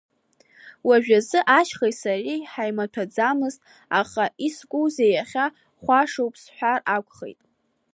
[0.87, 3.59] Уажәазы ашьхеи сареи ҳаимаҭәаӡамызт,
[3.99, 5.45] аха искузеи иахьа
[5.81, 7.39] хәашоуп сҳәар акәхеит.